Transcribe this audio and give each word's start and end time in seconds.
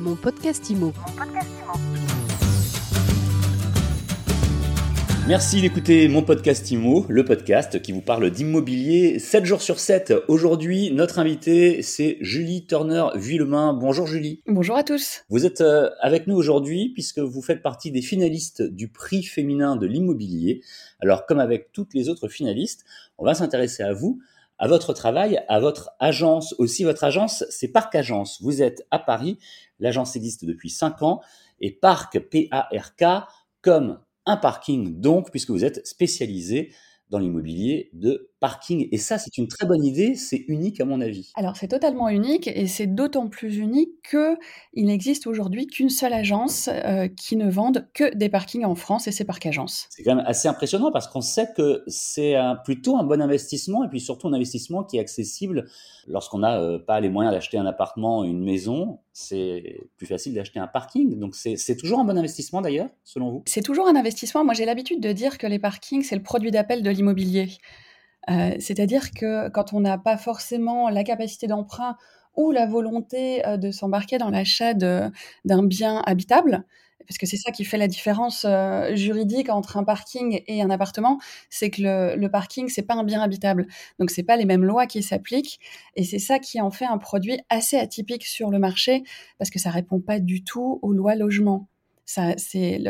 Mon 0.00 0.16
podcast 0.16 0.70
IMO. 0.70 0.94
Merci 5.28 5.60
d'écouter 5.60 6.08
mon 6.08 6.22
podcast 6.22 6.70
IMO, 6.70 7.04
le 7.10 7.22
podcast 7.22 7.82
qui 7.82 7.92
vous 7.92 8.00
parle 8.00 8.30
d'immobilier 8.30 9.18
7 9.18 9.44
jours 9.44 9.60
sur 9.60 9.78
7. 9.78 10.14
Aujourd'hui, 10.28 10.90
notre 10.90 11.18
invité, 11.18 11.82
c'est 11.82 12.16
Julie 12.22 12.64
Turner-Villemain. 12.64 13.74
Bonjour 13.74 14.06
Julie. 14.06 14.40
Bonjour 14.46 14.76
à 14.76 14.84
tous. 14.84 15.24
Vous 15.28 15.44
êtes 15.44 15.60
euh, 15.60 15.90
avec 16.00 16.26
nous 16.26 16.34
aujourd'hui 16.34 16.88
puisque 16.94 17.18
vous 17.18 17.42
faites 17.42 17.60
partie 17.60 17.90
des 17.90 18.00
finalistes 18.00 18.62
du 18.62 18.88
prix 18.88 19.22
féminin 19.22 19.76
de 19.76 19.86
l'immobilier. 19.86 20.62
Alors, 21.00 21.26
comme 21.26 21.40
avec 21.40 21.72
toutes 21.72 21.92
les 21.92 22.08
autres 22.08 22.28
finalistes, 22.28 22.86
on 23.18 23.26
va 23.26 23.34
s'intéresser 23.34 23.82
à 23.82 23.92
vous 23.92 24.18
à 24.60 24.68
votre 24.68 24.92
travail, 24.92 25.42
à 25.48 25.58
votre 25.58 25.90
agence 25.98 26.54
aussi. 26.58 26.84
Votre 26.84 27.02
agence, 27.02 27.44
c'est 27.48 27.68
Parc 27.68 27.94
Agence. 27.94 28.40
Vous 28.42 28.62
êtes 28.62 28.86
à 28.90 28.98
Paris. 28.98 29.38
L'agence 29.80 30.14
existe 30.14 30.44
depuis 30.44 30.70
5 30.70 31.02
ans. 31.02 31.22
Et 31.60 31.72
Parc, 31.72 32.20
P-A-R-K, 32.20 33.26
comme 33.62 33.98
un 34.26 34.36
parking 34.36 35.00
donc, 35.00 35.30
puisque 35.30 35.50
vous 35.50 35.64
êtes 35.64 35.86
spécialisé 35.86 36.72
dans 37.08 37.18
l'immobilier 37.18 37.90
de 37.94 38.29
parking. 38.40 38.88
Et 38.90 38.98
ça, 38.98 39.18
c'est 39.18 39.38
une 39.38 39.46
très 39.46 39.66
bonne 39.66 39.84
idée, 39.84 40.14
c'est 40.14 40.44
unique 40.48 40.80
à 40.80 40.84
mon 40.84 41.00
avis. 41.00 41.30
Alors 41.34 41.56
c'est 41.56 41.68
totalement 41.68 42.08
unique 42.08 42.48
et 42.48 42.66
c'est 42.66 42.86
d'autant 42.86 43.28
plus 43.28 43.58
unique 43.58 43.90
qu'il 44.10 44.86
n'existe 44.86 45.26
aujourd'hui 45.26 45.66
qu'une 45.66 45.90
seule 45.90 46.12
agence 46.12 46.68
euh, 46.72 47.08
qui 47.08 47.36
ne 47.36 47.50
vende 47.50 47.88
que 47.94 48.14
des 48.16 48.28
parkings 48.28 48.64
en 48.64 48.74
France 48.74 49.06
et 49.06 49.12
c'est 49.12 49.24
Parc 49.24 49.46
Agence. 49.46 49.86
C'est 49.90 50.02
quand 50.02 50.16
même 50.16 50.24
assez 50.26 50.48
impressionnant 50.48 50.90
parce 50.90 51.06
qu'on 51.06 51.20
sait 51.20 51.48
que 51.56 51.82
c'est 51.86 52.34
plutôt 52.64 52.96
un 52.96 53.04
bon 53.04 53.20
investissement 53.20 53.84
et 53.84 53.88
puis 53.88 54.00
surtout 54.00 54.28
un 54.28 54.32
investissement 54.32 54.84
qui 54.84 54.96
est 54.96 55.00
accessible 55.00 55.66
lorsqu'on 56.06 56.38
n'a 56.38 56.60
euh, 56.60 56.78
pas 56.78 57.00
les 57.00 57.08
moyens 57.08 57.34
d'acheter 57.34 57.58
un 57.58 57.66
appartement, 57.66 58.24
une 58.24 58.42
maison. 58.42 59.00
C'est 59.12 59.80
plus 59.96 60.06
facile 60.06 60.34
d'acheter 60.34 60.58
un 60.60 60.66
parking. 60.66 61.18
Donc 61.18 61.34
c'est 61.34 61.76
toujours 61.76 62.00
un 62.00 62.04
bon 62.04 62.16
investissement 62.16 62.62
d'ailleurs, 62.62 62.88
selon 63.04 63.30
vous? 63.30 63.42
C'est 63.46 63.62
toujours 63.62 63.86
un 63.86 63.96
investissement. 63.96 64.44
Moi 64.44 64.54
j'ai 64.54 64.64
l'habitude 64.64 65.00
de 65.00 65.12
dire 65.12 65.36
que 65.36 65.46
les 65.46 65.58
parkings, 65.58 66.02
c'est 66.02 66.16
le 66.16 66.22
produit 66.22 66.50
d'appel 66.50 66.82
de 66.82 66.90
l'immobilier. 66.90 67.50
Euh, 68.28 68.54
c'est-à-dire 68.58 69.10
que 69.12 69.48
quand 69.48 69.72
on 69.72 69.80
n'a 69.80 69.98
pas 69.98 70.16
forcément 70.16 70.88
la 70.90 71.04
capacité 71.04 71.46
d'emprunt 71.46 71.96
ou 72.36 72.50
la 72.52 72.66
volonté 72.66 73.46
euh, 73.46 73.56
de 73.56 73.70
s'embarquer 73.70 74.18
dans 74.18 74.30
l'achat 74.30 74.74
d'un 74.74 75.62
bien 75.64 76.02
habitable, 76.06 76.64
parce 77.06 77.18
que 77.18 77.26
c'est 77.26 77.36
ça 77.38 77.50
qui 77.50 77.64
fait 77.64 77.78
la 77.78 77.88
différence 77.88 78.44
euh, 78.48 78.94
juridique 78.94 79.48
entre 79.48 79.76
un 79.78 79.84
parking 79.84 80.42
et 80.46 80.62
un 80.62 80.70
appartement, 80.70 81.18
c'est 81.48 81.70
que 81.70 81.82
le, 81.82 82.16
le 82.16 82.30
parking 82.30 82.68
c'est 82.68 82.82
pas 82.82 82.94
un 82.94 83.04
bien 83.04 83.20
habitable, 83.22 83.66
donc 83.98 84.10
c'est 84.10 84.22
pas 84.22 84.36
les 84.36 84.44
mêmes 84.44 84.64
lois 84.64 84.86
qui 84.86 85.02
s'appliquent, 85.02 85.58
et 85.96 86.04
c'est 86.04 86.18
ça 86.20 86.38
qui 86.38 86.60
en 86.60 86.70
fait 86.70 86.84
un 86.84 86.98
produit 86.98 87.40
assez 87.48 87.78
atypique 87.78 88.26
sur 88.26 88.50
le 88.50 88.58
marché 88.58 89.02
parce 89.38 89.50
que 89.50 89.58
ça 89.58 89.70
répond 89.70 90.00
pas 90.00 90.20
du 90.20 90.44
tout 90.44 90.78
aux 90.82 90.92
lois 90.92 91.14
logement 91.16 91.68
c'est 92.36 92.80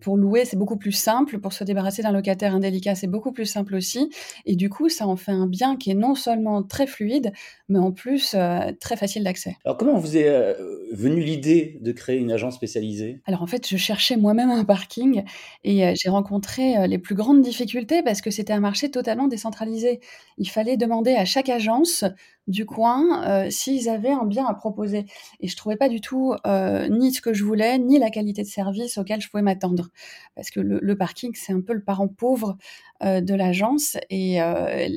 pour 0.00 0.16
louer, 0.16 0.44
c'est 0.44 0.56
beaucoup 0.56 0.76
plus 0.76 0.92
simple. 0.92 1.38
Pour 1.38 1.52
se 1.52 1.64
débarrasser 1.64 2.02
d'un 2.02 2.12
locataire 2.12 2.54
indélicat, 2.54 2.94
c'est 2.94 3.06
beaucoup 3.06 3.32
plus 3.32 3.46
simple 3.46 3.74
aussi. 3.74 4.10
Et 4.46 4.56
du 4.56 4.70
coup, 4.70 4.88
ça 4.88 5.06
en 5.06 5.16
fait 5.16 5.32
un 5.32 5.46
bien 5.46 5.76
qui 5.76 5.90
est 5.90 5.94
non 5.94 6.14
seulement 6.14 6.62
très 6.62 6.86
fluide, 6.86 7.32
mais 7.68 7.78
en 7.78 7.92
plus 7.92 8.34
euh, 8.34 8.72
très 8.80 8.96
facile 8.96 9.24
d'accès. 9.24 9.56
Alors, 9.64 9.76
comment 9.76 9.98
vous 9.98 10.16
est 10.16 10.28
euh, 10.28 10.54
venue 10.94 11.22
l'idée 11.22 11.78
de 11.80 11.92
créer 11.92 12.18
une 12.18 12.32
agence 12.32 12.54
spécialisée 12.54 13.20
Alors, 13.26 13.42
en 13.42 13.46
fait, 13.46 13.68
je 13.68 13.76
cherchais 13.76 14.16
moi-même 14.16 14.50
un 14.50 14.64
parking 14.64 15.24
et 15.64 15.86
euh, 15.86 15.92
j'ai 15.94 16.08
rencontré 16.08 16.86
les 16.88 16.98
plus 16.98 17.14
grandes 17.14 17.42
difficultés 17.42 18.02
parce 18.02 18.20
que 18.20 18.30
c'était 18.30 18.52
un 18.52 18.60
marché 18.60 18.90
totalement 18.90 19.28
décentralisé. 19.28 20.00
Il 20.38 20.48
fallait 20.48 20.76
demander 20.76 21.14
à 21.14 21.24
chaque 21.24 21.48
agence 21.48 22.04
du 22.46 22.66
coin 22.66 23.24
euh, 23.26 23.50
s'ils 23.50 23.88
avaient 23.88 24.10
un 24.10 24.26
bien 24.26 24.46
à 24.46 24.54
proposer. 24.54 25.06
Et 25.40 25.48
je 25.48 25.56
trouvais 25.56 25.76
pas 25.76 25.88
du 25.88 26.00
tout 26.00 26.34
euh, 26.46 26.88
ni 26.88 27.12
ce 27.12 27.20
que 27.20 27.32
je 27.32 27.44
voulais, 27.44 27.78
ni 27.78 27.98
la 27.98 28.10
qualité 28.10 28.42
de 28.42 28.48
service 28.48 28.98
auquel 28.98 29.20
je 29.20 29.28
pouvais 29.28 29.42
m'attendre. 29.42 29.88
Parce 30.34 30.50
que 30.50 30.60
le, 30.60 30.96
parking, 30.96 31.32
c'est 31.34 31.52
un 31.52 31.60
peu 31.60 31.72
le 31.72 31.82
parent 31.82 32.08
pauvre 32.08 32.56
euh, 33.02 33.20
de 33.20 33.34
l'agence 33.34 33.96
et, 34.10 34.40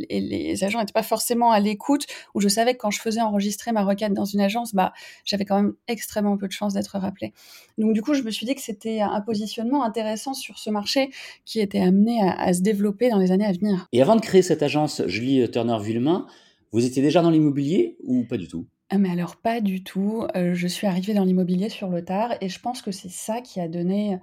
les 0.10 0.64
agents 0.64 0.80
n'étaient 0.80 0.94
pas 0.94 1.04
forcément 1.04 1.52
à 1.52 1.60
l'écoute, 1.60 2.06
où 2.34 2.42
je 2.42 2.48
savais 2.48 2.74
que 2.74 2.80
quand 2.80 2.92
je 2.92 3.02
faisais 3.02 3.22
enregistrer 3.22 3.72
ma 3.72 3.84
requête 3.84 4.14
dans 4.14 4.26
une 4.26 4.42
agence, 4.42 4.74
bah, 4.74 4.94
j'avais 5.24 5.46
quand 5.46 5.56
même 5.56 5.74
extrêmement 5.88 6.38
peu 6.38 6.48
de 6.48 6.52
chances 6.52 6.74
d'être 6.74 6.98
rappelé. 6.98 7.34
Donc 7.78 7.94
du 7.94 8.02
coup, 8.02 8.14
je 8.14 8.24
me 8.24 8.32
suis 8.32 8.46
dit 8.46 8.56
que 8.56 8.62
c'était 8.62 9.02
un 9.02 9.22
positionnement 9.22 9.84
intéressant 9.84 10.34
sur 10.34 10.60
ce 10.60 10.70
marché 10.70 11.10
qui 11.46 11.60
était 11.60 11.80
amené 11.80 12.22
à, 12.22 12.32
à, 12.32 12.54
se 12.54 12.62
développer 12.62 13.10
dans 13.10 13.20
les 13.20 13.32
années 13.32 13.46
à 13.46 13.52
venir. 13.52 13.88
Et 13.92 14.02
avant 14.02 14.16
de 14.16 14.22
créer 14.22 14.42
cette 14.42 14.64
agence, 14.64 15.02
Julie 15.08 15.50
Turner-Villemain, 15.50 16.28
vous 16.72 16.86
étiez 16.86 17.02
déjà 17.02 17.22
dans 17.22 17.30
l'immobilier 17.30 17.98
ou 18.04 18.26
pas 18.26 18.38
du 18.38 18.48
tout? 18.48 18.68
Ah, 18.90 18.98
mais 18.98 19.10
alors 19.10 19.36
pas 19.36 19.60
du 19.60 19.84
tout. 19.84 20.26
Euh, 20.36 20.54
je 20.54 20.68
suis 20.68 20.88
arrivée 20.88 21.14
dans 21.14 21.26
l'immobilier 21.26 21.68
sur 21.68 21.90
le 21.90 22.06
tard 22.06 22.36
et 22.40 22.48
je 22.48 22.60
pense 22.60 22.82
que 22.82 22.92
c'est 22.92 23.12
ça 23.12 23.42
qui 23.42 23.60
a 23.60 23.68
donné 23.68 24.18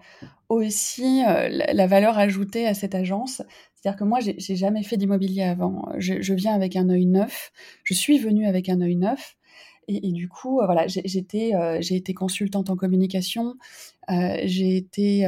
aussi 0.48 1.22
euh, 1.28 1.48
la, 1.50 1.86
valeur 1.86 2.16
ajoutée 2.16 2.66
à 2.66 2.72
cette 2.72 2.94
agence. 2.94 3.42
C'est-à-dire 3.74 3.98
que 3.98 4.04
moi, 4.04 4.20
j'ai 4.20 4.56
jamais 4.56 4.82
fait 4.82 4.96
d'immobilier 4.96 5.42
avant. 5.42 5.92
Je, 5.98 6.32
viens 6.32 6.54
avec 6.54 6.76
un 6.76 6.88
œil 6.88 7.04
neuf. 7.04 7.52
Je 7.84 7.92
suis 7.92 8.18
venue 8.18 8.46
avec 8.46 8.70
un 8.70 8.80
œil 8.80 8.96
neuf. 8.96 9.36
Et, 9.88 10.12
du 10.12 10.28
coup, 10.28 10.60
euh, 10.60 10.66
voilà, 10.66 10.86
j'étais, 10.86 11.52
j'ai 11.80 11.96
été 11.96 12.14
consultante 12.14 12.70
en 12.70 12.76
communication. 12.76 13.54
j'ai 14.08 14.76
été, 14.76 15.26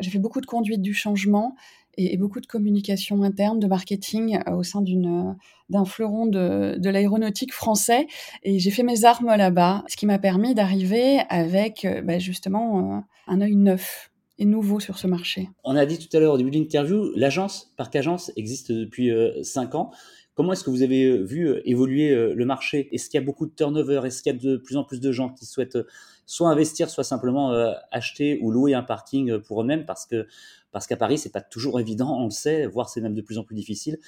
j'ai 0.00 0.10
fait 0.10 0.18
beaucoup 0.18 0.40
de 0.40 0.46
conduite 0.46 0.82
du 0.82 0.94
changement 0.94 1.54
et, 1.96 2.16
beaucoup 2.16 2.40
de 2.40 2.46
communication 2.46 3.22
interne, 3.22 3.58
de 3.58 3.66
marketing 3.66 4.38
euh, 4.46 4.56
au 4.56 4.62
sein 4.62 4.82
euh, 4.82 5.32
d'un 5.68 5.84
fleuron 5.84 6.26
de, 6.26 6.88
l'aéronautique 6.88 7.52
français. 7.52 8.06
Et 8.42 8.58
j'ai 8.58 8.70
fait 8.70 8.82
mes 8.82 9.04
armes 9.04 9.34
là-bas, 9.36 9.84
ce 9.88 9.96
qui 9.96 10.06
m'a 10.06 10.18
permis 10.18 10.54
d'arriver 10.54 11.20
avec 11.28 11.84
euh, 11.84 12.02
bah, 12.02 12.18
justement 12.18 13.04
un 13.26 13.40
œil 13.40 13.56
neuf 13.56 14.10
et 14.38 14.44
nouveau 14.44 14.80
sur 14.80 14.98
ce 14.98 15.06
marché. 15.06 15.48
On 15.64 15.76
a 15.76 15.86
dit 15.86 15.98
tout 15.98 16.14
à 16.14 16.20
l'heure 16.20 16.34
au 16.34 16.38
début 16.38 16.50
de 16.50 16.58
l'interview, 16.58 17.10
l'agence 17.16 17.72
Parc 17.76 17.96
Agence 17.96 18.30
existe 18.36 18.70
depuis 18.70 19.10
5 19.42 19.74
ans. 19.74 19.90
Comment 20.36 20.52
est-ce 20.52 20.62
que 20.62 20.70
vous 20.70 20.82
avez 20.82 21.22
vu 21.22 21.60
évoluer 21.64 22.14
le 22.14 22.44
marché? 22.44 22.94
Est-ce 22.94 23.08
qu'il 23.08 23.18
y 23.18 23.22
a 23.22 23.24
beaucoup 23.24 23.46
de 23.46 23.52
turnover? 23.52 24.02
Est-ce 24.04 24.22
qu'il 24.22 24.32
y 24.32 24.36
a 24.36 24.38
de 24.38 24.58
plus 24.58 24.76
en 24.76 24.84
plus 24.84 25.00
de 25.00 25.10
gens 25.10 25.30
qui 25.30 25.46
souhaitent 25.46 25.78
soit 26.26 26.50
investir, 26.50 26.90
soit 26.90 27.04
simplement 27.04 27.52
acheter 27.90 28.38
ou 28.42 28.50
louer 28.50 28.74
un 28.74 28.82
parking 28.82 29.38
pour 29.38 29.62
eux-mêmes? 29.62 29.86
Parce 29.86 30.04
que 30.04 30.26
parce 30.72 30.86
qu'à 30.86 30.98
Paris, 30.98 31.16
c'est 31.16 31.32
pas 31.32 31.40
toujours 31.40 31.80
évident, 31.80 32.20
on 32.20 32.24
le 32.24 32.30
sait, 32.30 32.66
voire 32.66 32.90
c'est 32.90 33.00
même 33.00 33.14
de 33.14 33.22
plus 33.22 33.38
en 33.38 33.44
plus 33.44 33.54
difficile. 33.54 33.98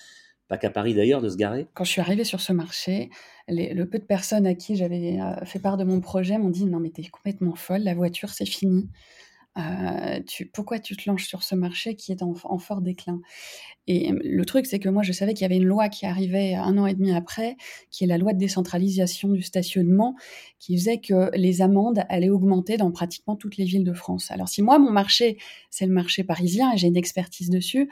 Pas 0.48 0.56
qu'à 0.56 0.68
Paris 0.70 0.94
d'ailleurs, 0.94 1.20
de 1.20 1.28
se 1.28 1.36
garer. 1.36 1.66
Quand 1.74 1.84
je 1.84 1.90
suis 1.90 2.00
arrivée 2.00 2.24
sur 2.24 2.40
ce 2.40 2.52
marché, 2.52 3.10
le 3.48 3.84
peu 3.84 3.98
de 3.98 4.04
personnes 4.04 4.46
à 4.46 4.54
qui 4.54 4.76
j'avais 4.76 5.20
euh, 5.20 5.44
fait 5.44 5.58
part 5.58 5.76
de 5.76 5.84
mon 5.84 6.00
projet 6.00 6.38
m'ont 6.38 6.50
dit 6.50 6.64
Non, 6.64 6.80
mais 6.80 6.90
t'es 6.90 7.04
complètement 7.04 7.54
folle, 7.54 7.82
la 7.82 7.94
voiture, 7.94 8.30
c'est 8.30 8.46
fini. 8.46 8.88
Euh, 9.58 10.20
pourquoi 10.52 10.78
tu 10.78 10.96
te 10.96 11.08
lances 11.08 11.22
sur 11.22 11.42
ce 11.42 11.54
marché 11.54 11.94
qui 11.94 12.12
est 12.12 12.22
en, 12.22 12.34
fort 12.58 12.80
déclin? 12.80 13.20
Et 13.86 14.12
le 14.12 14.44
truc, 14.44 14.66
c'est 14.66 14.78
que 14.78 14.88
moi, 14.88 15.02
je 15.02 15.12
savais 15.12 15.32
qu'il 15.32 15.42
y 15.42 15.44
avait 15.46 15.56
une 15.56 15.64
loi 15.64 15.88
qui 15.88 16.04
arrivait 16.04 16.54
un 16.54 16.76
an 16.76 16.86
et 16.86 16.94
demi 16.94 17.12
après, 17.12 17.56
qui 17.90 18.04
est 18.04 18.06
la 18.06 18.18
loi 18.18 18.34
de 18.34 18.38
décentralisation 18.38 19.30
du 19.30 19.42
stationnement, 19.42 20.14
qui 20.58 20.76
faisait 20.76 20.98
que 20.98 21.30
les 21.34 21.62
amendes 21.62 22.04
allaient 22.08 22.28
augmenter 22.28 22.76
dans 22.76 22.90
pratiquement 22.90 23.34
toutes 23.34 23.56
les 23.56 23.64
villes 23.64 23.84
de 23.84 23.94
France. 23.94 24.30
Alors, 24.30 24.48
si 24.48 24.62
moi, 24.62 24.78
mon 24.78 24.90
marché, 24.90 25.38
c'est 25.70 25.86
le 25.86 25.92
marché 25.92 26.22
parisien 26.22 26.72
et 26.72 26.76
j'ai 26.76 26.88
une 26.88 26.96
expertise 26.96 27.48
dessus, 27.48 27.88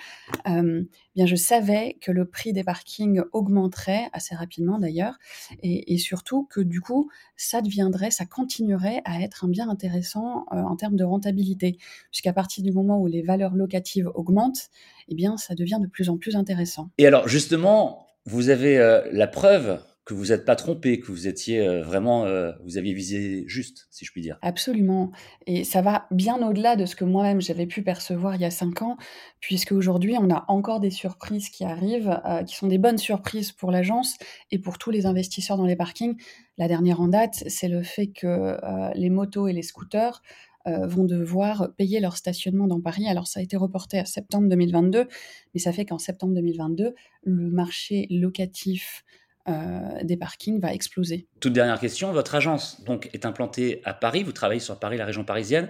euh, 0.46 0.84
bien, 1.16 1.26
je 1.26 1.34
savais 1.34 1.96
que 2.00 2.12
le 2.12 2.26
prix 2.26 2.52
des 2.52 2.62
parkings 2.62 3.22
augmenterait 3.32 4.08
assez 4.12 4.34
rapidement 4.34 4.78
d'ailleurs, 4.78 5.14
et, 5.62 5.96
surtout 5.98 6.46
que 6.50 6.60
du 6.60 6.80
coup, 6.80 7.10
ça 7.36 7.62
deviendrait, 7.62 8.10
ça 8.10 8.26
continuerait 8.26 9.00
à 9.04 9.22
être 9.22 9.44
un 9.44 9.48
bien 9.48 9.68
intéressant 9.68 10.44
euh, 10.52 10.56
en 10.56 10.76
termes 10.76 10.96
de 10.96 11.04
rentabilité 11.04 11.78
puisqu'à 12.10 12.32
partir 12.32 12.62
du 12.62 12.72
moment 12.72 13.00
où 13.00 13.06
les 13.06 13.22
valeurs 13.22 13.54
locatives 13.54 14.10
augmentent, 14.14 14.68
eh 15.08 15.14
bien, 15.14 15.36
ça 15.36 15.54
devient 15.54 15.78
de 15.80 15.86
plus 15.86 16.10
en 16.10 16.18
plus 16.18 16.36
intéressant. 16.36 16.90
Et 16.98 17.06
alors, 17.06 17.28
justement, 17.28 18.06
vous 18.26 18.50
avez 18.50 18.78
euh, 18.78 19.02
la 19.12 19.26
preuve 19.26 19.80
que 20.06 20.14
vous 20.14 20.26
n'êtes 20.26 20.46
pas 20.46 20.56
trompé, 20.56 20.98
que 20.98 21.06
vous 21.06 21.28
étiez 21.28 21.60
euh, 21.60 21.82
vraiment, 21.82 22.24
euh, 22.24 22.52
vous 22.64 22.78
aviez 22.78 22.94
visé 22.94 23.44
juste, 23.46 23.88
si 23.90 24.06
je 24.06 24.12
puis 24.12 24.22
dire. 24.22 24.38
Absolument. 24.40 25.10
Et 25.46 25.64
ça 25.64 25.82
va 25.82 26.06
bien 26.10 26.40
au-delà 26.48 26.76
de 26.76 26.86
ce 26.86 26.96
que 26.96 27.04
moi-même 27.04 27.42
j'avais 27.42 27.66
pu 27.66 27.82
percevoir 27.82 28.36
il 28.36 28.40
y 28.40 28.44
a 28.44 28.50
cinq 28.50 28.80
ans, 28.82 28.96
puisque 29.40 29.72
aujourd'hui 29.72 30.16
on 30.18 30.30
a 30.30 30.46
encore 30.48 30.80
des 30.80 30.90
surprises 30.90 31.50
qui 31.50 31.64
arrivent, 31.64 32.18
qui 32.46 32.54
sont 32.54 32.68
des 32.68 32.78
bonnes 32.78 32.98
surprises 32.98 33.52
pour 33.52 33.70
l'agence 33.70 34.16
et 34.50 34.58
pour 34.58 34.78
tous 34.78 34.90
les 34.90 35.06
investisseurs 35.06 35.58
dans 35.58 35.66
les 35.66 35.76
parkings. 35.76 36.16
La 36.56 36.68
dernière 36.68 37.00
en 37.00 37.08
date, 37.08 37.42
c'est 37.48 37.68
le 37.68 37.82
fait 37.82 38.06
que 38.06 38.56
les 38.94 39.10
motos 39.10 39.48
et 39.48 39.52
les 39.52 39.62
scooters 39.62 40.22
euh, 40.66 40.84
vont 40.84 41.04
devoir 41.04 41.72
payer 41.76 42.00
leur 42.00 42.16
stationnement 42.16 42.66
dans 42.66 42.80
Paris. 42.80 43.06
Alors 43.08 43.28
ça 43.28 43.38
a 43.38 43.42
été 43.42 43.56
reporté 43.56 44.00
à 44.00 44.04
septembre 44.04 44.48
2022, 44.48 45.06
mais 45.54 45.60
ça 45.60 45.72
fait 45.72 45.84
qu'en 45.84 45.98
septembre 45.98 46.34
2022, 46.34 46.92
le 47.22 47.50
marché 47.50 48.08
locatif 48.10 49.04
euh, 49.48 50.02
des 50.02 50.16
parkings 50.16 50.60
va 50.60 50.72
exploser. 50.72 51.26
Toute 51.40 51.52
dernière 51.52 51.78
question, 51.78 52.12
votre 52.12 52.34
agence 52.34 52.82
donc 52.84 53.10
est 53.12 53.24
implantée 53.24 53.80
à 53.84 53.94
Paris, 53.94 54.22
vous 54.22 54.32
travaillez 54.32 54.60
sur 54.60 54.78
Paris, 54.78 54.96
la 54.96 55.04
région 55.04 55.24
parisienne. 55.24 55.68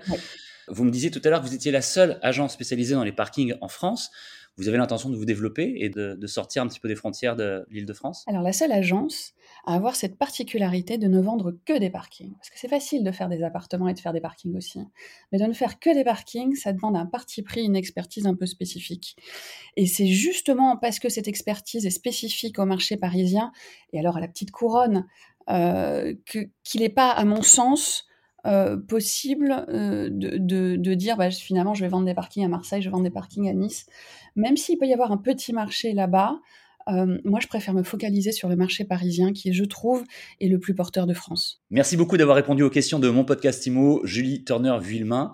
Vous 0.69 0.85
me 0.85 0.91
disiez 0.91 1.11
tout 1.11 1.21
à 1.25 1.31
l'heure 1.31 1.41
que 1.41 1.47
vous 1.47 1.55
étiez 1.55 1.71
la 1.71 1.83
seule 1.83 2.19
agence 2.23 2.53
spécialisée 2.53 2.95
dans 2.95 3.05
les 3.05 3.13
parkings 3.13 3.55
en 3.61 3.69
France. 3.69 4.11
Vous 4.59 4.69
avez 4.69 4.79
l'intention 4.79 5.11
de 5.11 5.17
vous 5.17 5.27
développer 5.27 5.75
et 5.77 5.91
de, 5.91 6.27
sortir 6.27 6.63
un 6.63 6.67
petit 6.67 6.81
peu 6.81 6.89
des 6.89 6.95
frontières 6.95 7.37
de 7.37 7.67
l'île 7.71 7.85
de 7.85 7.93
France? 7.93 8.25
Alors 8.27 8.43
la 8.43 8.53
seule 8.53 8.73
agence 8.73 9.35
à 9.67 9.75
avoir 9.75 9.97
cette 9.97 10.17
particularité 10.17 10.97
de 10.97 11.09
ne 11.09 11.21
vendre 11.21 11.55
que 11.67 11.79
des 11.79 11.91
parkings. 11.91 12.33
Parce 12.37 12.49
que 12.49 12.59
c'est 12.59 12.69
facile 12.69 13.05
de 13.05 13.13
faire 13.13 13.29
des 13.29 13.43
appartements 13.43 13.89
et 13.89 13.95
de 13.95 14.01
faire 14.01 14.15
des 14.15 14.21
parkings 14.21 14.57
aussi. 14.57 14.81
Mais 15.31 15.39
de 15.39 15.45
ne 15.45 15.53
faire 15.53 15.79
que 15.79 15.93
des 15.93 16.05
parkings, 16.05 16.55
ça 16.55 16.73
demande 16.73 16.97
un 16.97 17.05
parti 17.05 17.43
pris, 17.43 17.65
une 17.65 17.77
expertise 17.77 18.27
un 18.27 18.35
peu 18.35 18.47
spécifique. 18.47 19.17
Et 19.77 19.87
c'est 19.87 20.07
justement 20.07 20.79
parce 20.79 21.01
que 21.01 21.11
cette 21.11 21.29
expertise 21.29 21.85
est 21.85 21.91
spécifique 21.91 22.59
au 22.59 22.65
marché 22.65 22.97
parisien, 22.97 23.53
et 23.93 23.99
alors 23.99 24.17
à 24.17 24.21
la 24.21 24.29
petite 24.29 24.53
couronne, 24.53 25.07
euh, 25.51 26.15
qu'il 26.25 26.81
n'est 26.81 26.89
pas, 26.89 27.11
à 27.11 27.25
mon 27.25 27.43
sens, 27.43 28.06
euh, 28.47 28.77
possible 28.77 29.67
euh, 29.69 30.09
de, 30.11 30.95
dire 30.95 31.17
bah, 31.17 31.31
finalement 31.31 31.75
je 31.75 31.81
vais 31.83 31.89
vendre 31.89 32.07
des 32.07 32.15
parkings 32.15 32.45
à 32.45 32.49
Marseille, 32.49 32.81
je 32.81 32.89
vais 32.89 32.93
vendre 32.93 33.05
des 33.05 33.11
parkings 33.11 33.49
à 33.49 33.53
Nice. 33.53 33.87
Même 34.37 34.57
s'il 34.57 34.79
peut 34.79 34.87
y 34.87 34.93
avoir 34.93 35.11
un 35.11 35.17
petit 35.17 35.53
marché 35.53 35.93
là-bas, 35.93 36.39
euh, 36.89 37.19
moi 37.25 37.41
je 37.41 37.49
préfère 37.49 37.75
me 37.75 37.83
focaliser 37.83 38.31
sur 38.31 38.49
le 38.49 38.55
marché 38.55 38.85
parisien 38.85 39.33
qui, 39.33 39.53
je 39.53 39.65
trouve, 39.65 40.05
est 40.41 40.47
le 40.47 40.61
plus 40.61 40.75
porteur 40.75 41.07
de 41.07 41.15
France. 41.15 41.61
Merci 41.71 41.97
beaucoup 41.97 42.17
d'avoir 42.17 42.37
répondu 42.37 42.63
aux 42.63 42.71
questions 42.71 43.01
de 43.01 43.09
mon 43.09 43.25
podcast 43.25 43.67
IMO, 43.67 44.03
Julie 44.05 44.45
Turner-Villemain. 44.45 45.33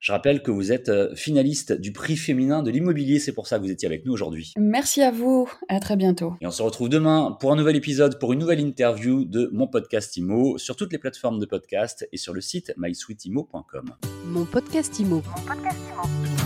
Je 0.00 0.12
rappelle 0.12 0.42
que 0.42 0.50
vous 0.50 0.72
êtes 0.72 0.88
euh, 0.88 1.14
finaliste 1.14 1.72
du 1.72 1.92
prix 1.92 2.16
féminin 2.16 2.62
de 2.62 2.70
l'immobilier, 2.70 3.18
c'est 3.18 3.32
pour 3.32 3.46
ça 3.46 3.58
que 3.58 3.64
vous 3.64 3.70
étiez 3.70 3.86
avec 3.86 4.06
nous 4.06 4.12
aujourd'hui. 4.12 4.54
Merci 4.56 5.02
à 5.02 5.10
vous, 5.10 5.46
à 5.68 5.78
très 5.78 5.96
bientôt. 5.96 6.32
Et 6.40 6.46
on 6.46 6.50
se 6.50 6.62
retrouve 6.62 6.88
demain 6.88 7.36
pour 7.38 7.52
un 7.52 7.56
nouvel 7.56 7.76
épisode, 7.76 8.18
pour 8.18 8.32
une 8.32 8.38
nouvelle 8.38 8.60
interview 8.60 9.26
de 9.26 9.50
mon 9.52 9.66
podcast 9.66 10.16
IMO 10.16 10.56
sur 10.56 10.74
toutes 10.74 10.92
les 10.92 10.98
plateformes 10.98 11.38
de 11.38 11.44
podcast 11.44 12.08
et 12.12 12.16
sur 12.16 12.32
le 12.32 12.40
site 12.40 12.72
mysweetimo.com. 12.78 13.90
Mon 14.24 14.46
podcast 14.46 14.98
IMO. 14.98 15.16
Mon 15.16 15.42
podcast 15.44 15.78
IMO. 15.92 16.39